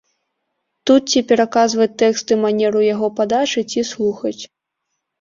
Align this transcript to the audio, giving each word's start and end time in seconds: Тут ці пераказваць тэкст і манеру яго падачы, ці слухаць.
Тут 0.89 1.01
ці 1.13 1.19
пераказваць 1.33 1.89
тэкст 2.05 2.25
і 2.39 2.39
манеру 2.47 2.85
яго 2.93 3.13
падачы, 3.23 3.67
ці 3.71 3.89
слухаць. 3.95 4.39